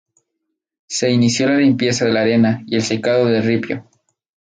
Se 0.87 1.11
inició 1.11 1.47
la 1.47 1.57
limpieza 1.57 2.05
de 2.05 2.11
la 2.11 2.21
arena 2.21 2.63
y 2.65 2.75
el 2.75 2.81
sacado 2.81 3.27
del 3.27 3.43
ripio. 3.43 3.87